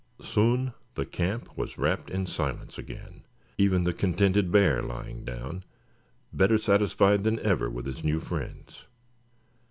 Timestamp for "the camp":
0.95-1.55